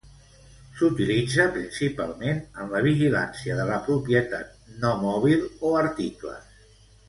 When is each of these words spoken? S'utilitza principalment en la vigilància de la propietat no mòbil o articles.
S'utilitza 0.77 1.43
principalment 1.57 2.41
en 2.63 2.73
la 2.75 2.81
vigilància 2.87 3.61
de 3.61 3.69
la 3.73 3.77
propietat 3.91 4.59
no 4.83 4.95
mòbil 5.07 5.45
o 5.71 5.79
articles. 5.87 6.51